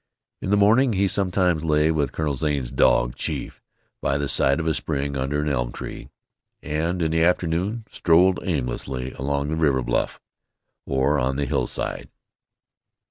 In 0.41 0.49
the 0.49 0.57
morning 0.57 0.93
he 0.93 1.07
sometimes 1.07 1.63
lay 1.63 1.91
with 1.91 2.11
Colonel 2.11 2.33
Zane's 2.33 2.71
dog, 2.71 3.13
Chief, 3.13 3.61
by 4.01 4.17
the 4.17 4.27
side 4.27 4.59
of 4.59 4.65
a 4.65 4.73
spring 4.73 5.15
under 5.15 5.39
an 5.43 5.47
elm 5.47 5.71
tree, 5.71 6.09
and 6.63 7.03
in 7.03 7.11
the 7.11 7.21
afternoon 7.23 7.83
strolled 7.91 8.39
aimlessly 8.41 9.11
along 9.11 9.49
the 9.49 9.55
river 9.55 9.83
bluff, 9.83 10.19
or 10.87 11.19
on 11.19 11.35
the 11.35 11.45
hillside. 11.45 12.09